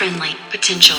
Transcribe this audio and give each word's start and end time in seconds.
friendly 0.00 0.34
potential. 0.48 0.96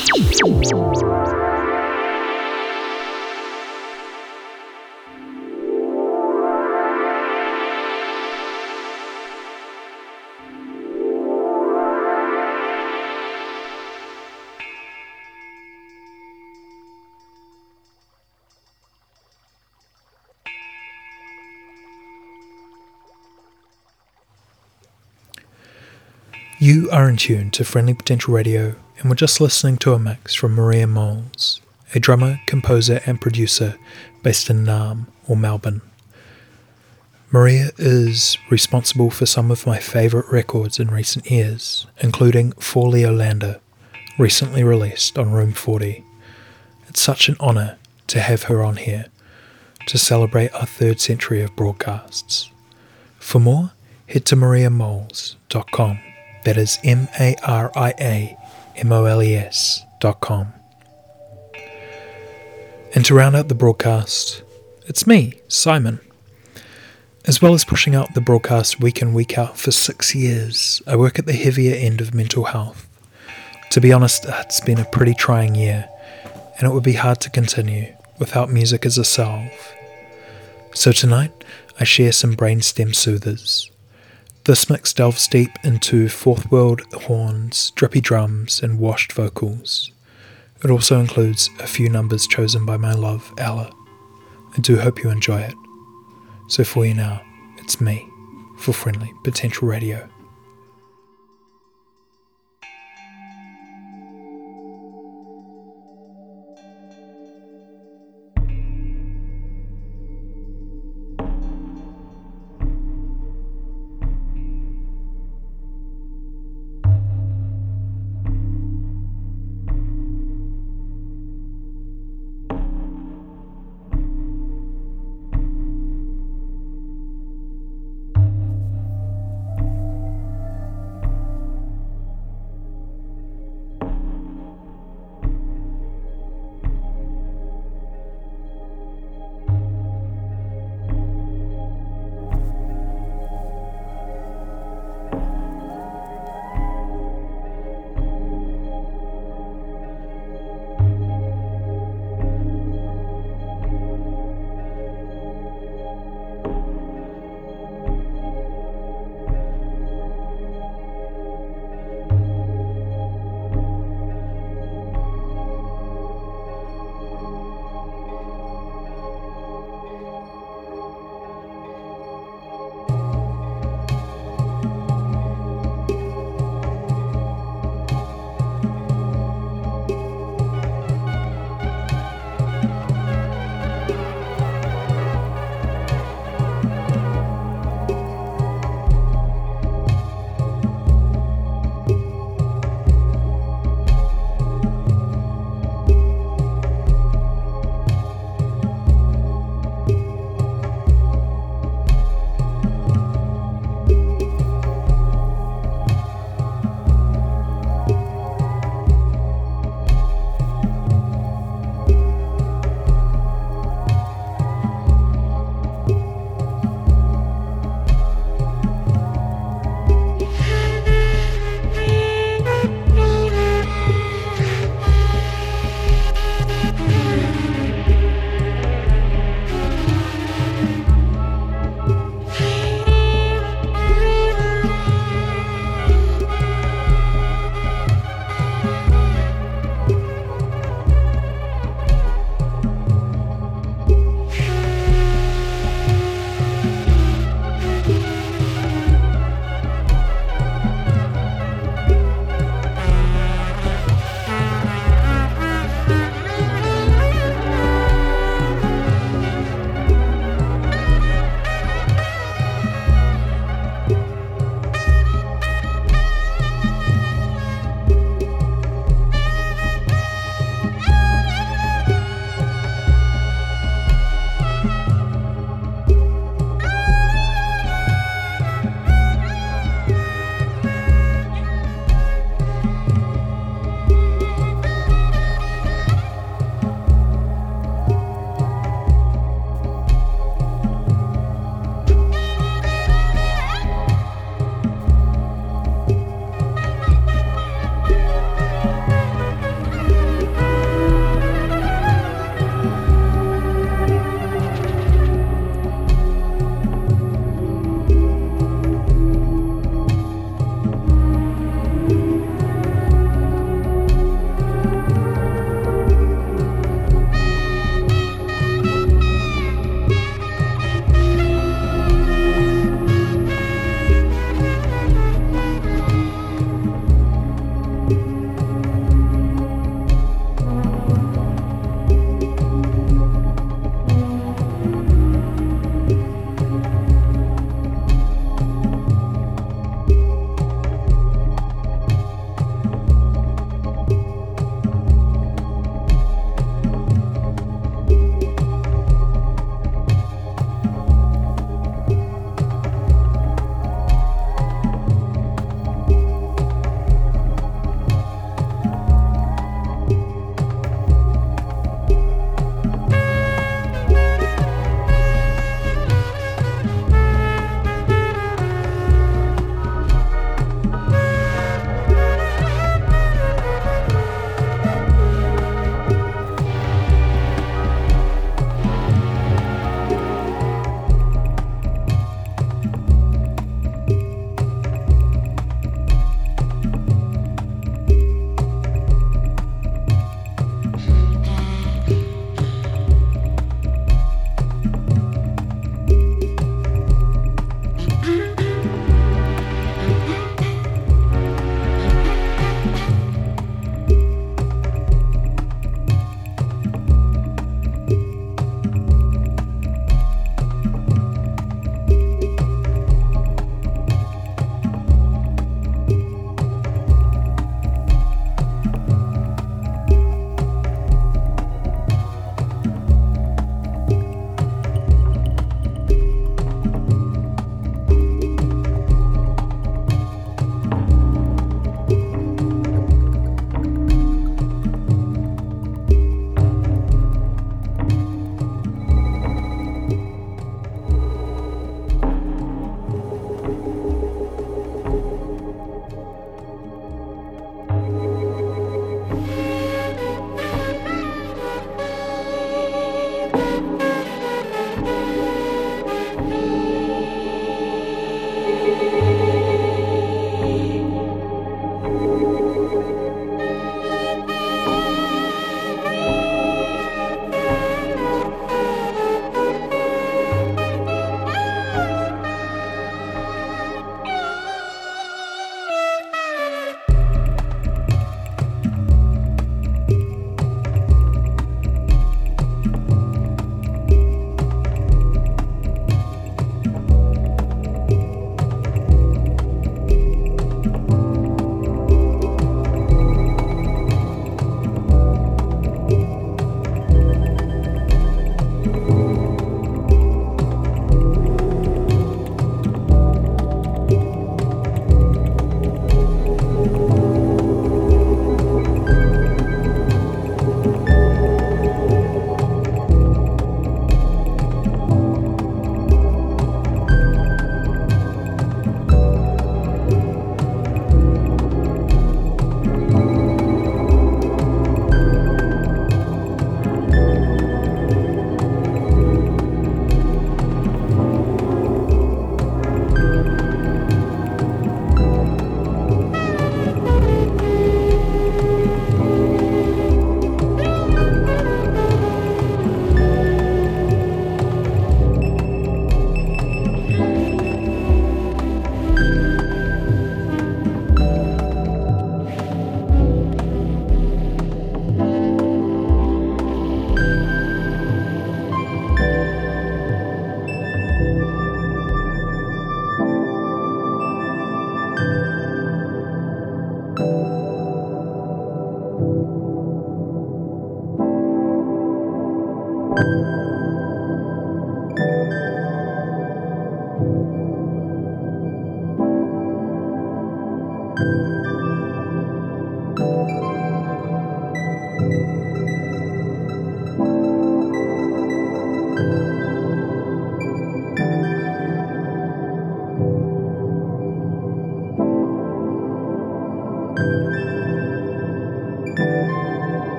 Are 26.92 27.08
in 27.08 27.16
tune 27.16 27.52
to 27.52 27.64
Friendly 27.64 27.94
Potential 27.94 28.34
Radio, 28.34 28.76
and 29.00 29.10
we're 29.10 29.16
just 29.16 29.40
listening 29.40 29.78
to 29.78 29.94
a 29.94 30.00
mix 30.00 30.36
from 30.36 30.56
Maria 30.56 30.86
Moles, 30.86 31.62
a 31.96 32.02
drummer, 32.02 32.42
composer, 32.48 33.00
and 33.06 33.22
producer 33.22 33.78
based 34.24 34.50
in 34.50 34.66
Naarm 34.66 35.06
or 35.26 35.38
Melbourne. 35.38 35.82
Maria 37.32 37.70
is 37.78 38.38
responsible 38.50 39.10
for 39.10 39.26
some 39.26 39.52
of 39.52 39.66
my 39.66 39.80
favourite 39.80 40.30
records 40.30 40.82
in 40.82 40.90
recent 40.90 41.32
years, 41.32 41.88
including 42.02 42.52
For 42.60 42.90
Leolanda, 42.90 43.62
recently 44.20 44.62
released 44.62 45.18
on 45.18 45.32
Room 45.32 45.54
40. 45.54 46.04
It's 46.90 47.00
such 47.00 47.30
an 47.30 47.38
honour 47.40 47.78
to 48.08 48.20
have 48.20 48.44
her 48.44 48.62
on 48.62 48.76
here 48.76 49.06
to 49.86 49.98
celebrate 49.98 50.54
our 50.54 50.66
third 50.66 51.00
century 51.00 51.42
of 51.42 51.56
broadcasts. 51.56 52.52
For 53.18 53.40
more, 53.40 53.72
head 54.08 54.26
to 54.26 54.36
mariamoles.com. 54.36 56.11
That 56.46 56.58
is 56.58 56.80
M 56.84 57.08
A 57.20 57.36
R 57.44 57.72
I 57.76 57.94
A 58.00 58.38
M 58.78 58.92
O 58.92 59.06
L 59.06 59.22
E 59.22 59.36
S 59.36 59.86
dot 60.00 60.20
com. 60.22 60.54
And 62.94 63.06
to 63.06 63.16
round 63.16 63.36
out 63.36 63.48
the 63.48 63.56
broadcast, 63.56 64.44
it's 64.86 65.08
me, 65.08 65.40
Simon. 65.48 66.02
As 67.26 67.42
well 67.42 67.54
as 67.54 67.64
pushing 67.64 67.96
out 67.96 68.14
the 68.16 68.22
broadcast 68.22 68.82
week 68.82 69.02
in, 69.02 69.14
week 69.14 69.38
out 69.38 69.58
for 69.58 69.72
six 69.72 70.14
years, 70.14 70.82
I 70.88 70.96
work 70.96 71.20
at 71.20 71.26
the 71.26 71.34
heavier 71.34 71.76
end 71.76 72.02
of 72.02 72.14
mental 72.14 72.46
health. 72.46 72.90
To 73.70 73.80
be 73.80 73.94
honest, 73.94 74.26
it's 74.28 74.60
been 74.60 74.80
a 74.80 74.86
pretty 74.86 75.14
trying 75.14 75.56
year, 75.56 75.88
and 76.58 76.70
it 76.70 76.74
would 76.74 76.84
be 76.84 76.94
hard 76.94 77.22
to 77.22 77.30
continue 77.30 77.96
without 78.20 78.52
music 78.52 78.86
as 78.86 78.98
a 78.98 79.06
salve. 79.06 79.74
So 80.74 80.92
tonight, 80.92 81.32
I 81.80 81.86
share 81.86 82.12
some 82.12 82.36
brainstem 82.36 82.94
soothers 82.94 83.71
this 84.46 84.70
mix 84.70 84.94
delves 84.94 85.28
deep 85.28 85.52
into 85.64 86.10
fourth 86.10 86.52
world 86.52 86.82
horns, 86.94 87.72
drippy 87.72 88.02
drums, 88.02 88.62
and 88.64 88.80
washed 88.80 89.14
vocals. 89.14 89.92
It 90.64 90.72
also 90.72 91.00
includes 91.00 91.50
a 91.60 91.68
few 91.68 91.90
numbers 91.90 92.28
chosen 92.28 92.66
by 92.66 92.78
my 92.78 92.94
love, 92.94 93.34
Ella. 93.38 93.72
I 94.56 94.60
do 94.60 94.78
hope 94.78 95.04
you 95.04 95.10
enjoy 95.10 95.42
it. 95.42 95.56
So 96.48 96.64
for 96.64 96.86
you 96.86 96.94
now, 96.94 97.22
it's 97.58 97.80
me 97.80 98.08
for 98.58 98.74
Friendly 98.74 99.14
Potential 99.24 99.68
Radio. 99.68 100.08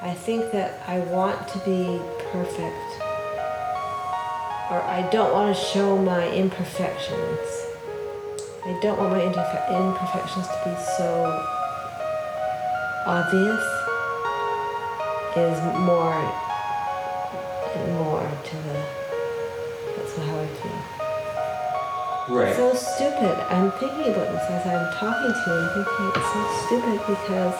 I 0.00 0.14
think 0.14 0.52
that 0.52 0.80
I 0.86 1.00
want 1.00 1.48
to 1.48 1.58
be 1.58 2.00
perfect, 2.30 3.02
or 4.70 4.80
I 4.82 5.08
don't 5.10 5.32
want 5.32 5.56
to 5.56 5.60
show 5.60 5.98
my 5.98 6.30
imperfections. 6.30 7.48
I 8.64 8.78
don't 8.80 8.98
want 8.98 9.12
my 9.12 9.22
imperfections 9.22 10.46
to 10.46 10.58
be 10.64 10.74
so 10.96 11.08
obvious. 13.06 13.64
Is 15.36 15.60
more 15.78 16.14
and 17.74 17.92
more 17.94 18.26
to 18.44 18.56
the. 18.56 18.82
That's 19.94 20.16
how 20.16 20.38
I 20.40 20.46
feel. 20.46 22.34
Right. 22.34 22.56
So 22.56 22.74
stupid. 22.74 23.38
I'm 23.48 23.70
thinking 23.72 24.12
about 24.12 24.32
this 24.32 24.50
as 24.50 24.66
I'm 24.66 24.92
talking 24.94 25.32
to 25.32 25.50
you. 25.50 25.58
I'm 25.58 25.84
thinking 25.84 26.10
it's 26.16 26.32
so 26.32 26.42
stupid 26.66 26.98
because 27.06 27.54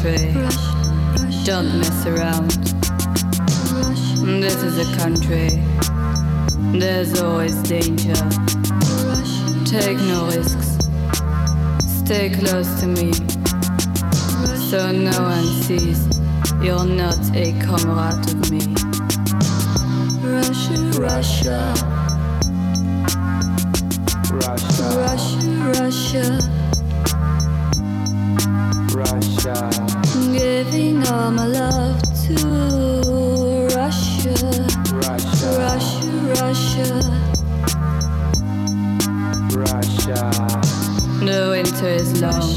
country. 0.00 0.32
Don't 1.44 1.78
mess 1.78 2.06
around. 2.06 2.50
This 4.40 4.62
is 4.62 4.78
a 4.78 4.96
country. 4.96 5.50
There's 6.78 7.20
always 7.20 7.56
danger. 7.62 8.14
Take 9.64 9.98
no 9.98 10.26
risks. 10.26 10.78
Stay 12.04 12.30
close 12.30 12.80
to 12.80 12.86
me. 12.86 13.12
So 14.70 14.90
no 14.90 15.20
one 15.20 15.44
sees 15.64 16.06
you're 16.62 16.86
not 16.86 17.18
a 17.34 17.52
comrade 17.60 18.24
of 18.32 18.50
me. 18.50 18.74
Russia, 20.22 20.78
Russia. 20.98 21.74
Russia, 24.32 24.86
Russia, 24.96 25.80
Russia. 25.80 26.60
Russia, 28.92 29.89
Giving 30.62 31.06
all 31.08 31.30
my 31.30 31.46
love 31.46 32.02
to 32.24 32.34
Russia, 33.74 34.34
Russia, 34.92 35.48
Russia, 35.56 36.10
Russia. 36.36 36.88
Russia, 39.56 40.20
The 41.24 41.48
winter 41.52 41.88
is 41.88 42.20
long, 42.20 42.52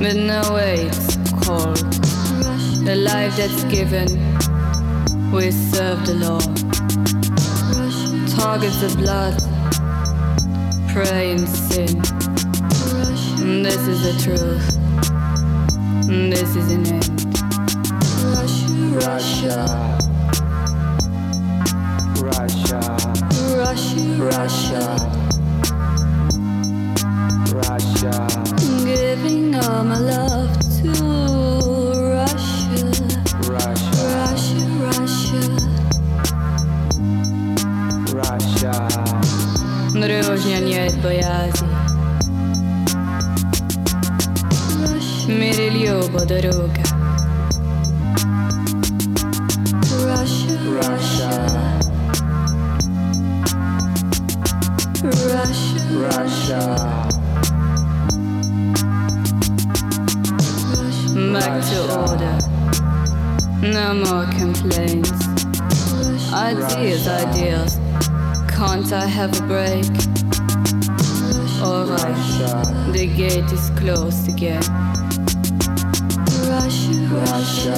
but 0.00 0.16
no 0.16 0.40
way 0.54 0.88
it's 0.88 1.16
cold. 1.44 1.76
The 2.86 2.96
life 2.96 3.36
that's 3.36 3.64
given, 3.64 4.08
we 5.30 5.50
serve 5.50 6.06
the 6.06 6.14
Lord. 6.24 6.56
Targets 8.30 8.80
the 8.80 8.96
blood, 8.96 9.36
pray 10.88 11.32
and 11.32 11.46
sin. 11.46 12.00
And 13.42 13.62
This 13.62 13.86
is 13.86 14.00
the 14.04 14.14
truth. 14.24 14.71
This 16.11 16.55
is 16.55 16.71
an 16.71 16.85
end. 16.85 17.17
Russia, 18.35 18.73
Russia, 19.05 19.61
Russia, 22.25 22.79
Russia, 24.19 24.83
Russia, 27.53 28.13
Giving 28.85 29.55
all 29.55 29.83
my 29.83 29.97
love 29.97 30.51
to 30.77 30.91
Russia, 32.15 32.85
Russia, 33.47 33.97
Russia, 34.19 34.63
Russia. 34.83 35.41
Russia, 38.13 38.73
Дружня 39.93 40.59
нет 40.59 41.01
боязі. 41.01 41.80
मेरे 45.28 45.68
लिए 45.70 45.92
बदरोगा 46.14 46.90
Russia, 50.04 50.54
Russia, 50.78 51.30
Russia, 56.02 56.60
Back 61.32 61.54
to 61.68 61.78
order. 62.00 62.36
No 63.62 63.94
more 63.94 64.26
complaints. 64.38 65.12
Ideas, 66.32 67.06
ideas. 67.06 67.78
Can't 68.48 68.92
I 68.92 69.06
have 69.06 69.38
a 69.38 69.46
break? 69.46 69.86
Alright, 71.62 72.92
the 72.92 73.06
gate 73.16 73.52
is 73.52 73.70
closed 73.78 74.28
again. 74.28 74.91
Russia, 76.52 76.92
Russia, 77.08 77.76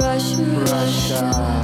Russia, 0.00 0.44
Russia, 0.72 1.63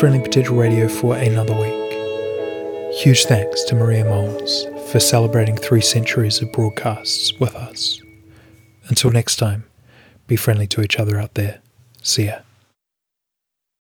Friendly 0.00 0.20
Potato 0.20 0.54
Radio 0.54 0.88
for 0.88 1.14
another 1.14 1.52
week. 1.52 2.94
Huge 3.02 3.26
thanks 3.26 3.62
to 3.64 3.74
Maria 3.74 4.02
Moles 4.02 4.64
for 4.90 4.98
celebrating 4.98 5.58
three 5.58 5.82
centuries 5.82 6.40
of 6.40 6.50
broadcasts 6.52 7.38
with 7.38 7.54
us. 7.54 8.00
Until 8.88 9.10
next 9.10 9.36
time, 9.36 9.64
be 10.26 10.36
friendly 10.36 10.66
to 10.68 10.80
each 10.80 10.98
other 10.98 11.20
out 11.20 11.34
there. 11.34 11.60
See 12.00 12.24
ya. 12.24 12.38